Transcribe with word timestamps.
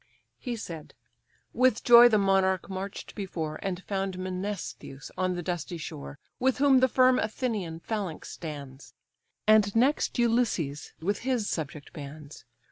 He 0.39 0.55
said. 0.55 0.95
With 1.53 1.83
joy 1.83 2.09
the 2.09 2.17
monarch 2.17 2.67
march'd 2.71 3.13
before, 3.13 3.59
And 3.61 3.83
found 3.83 4.17
Menestheus 4.17 5.11
on 5.15 5.35
the 5.35 5.43
dusty 5.43 5.77
shore, 5.77 6.17
With 6.39 6.57
whom 6.57 6.79
the 6.79 6.87
firm 6.87 7.19
Athenian 7.19 7.79
phalanx 7.81 8.31
stands; 8.31 8.95
And 9.45 9.75
next 9.75 10.17
Ulysses, 10.17 10.93
with 10.99 11.19
his 11.19 11.47
subject 11.47 11.93
bands. 11.93 12.45